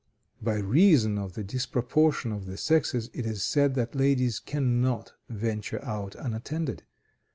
[0.41, 5.13] By reason of the disproportion of the sexes, it is said that ladies can not
[5.29, 6.81] venture out unattended.